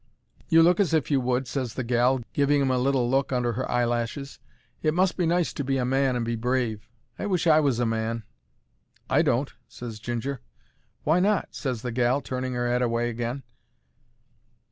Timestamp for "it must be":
4.81-5.27